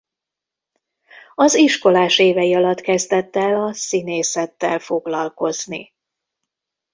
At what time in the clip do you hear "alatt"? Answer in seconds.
2.53-2.81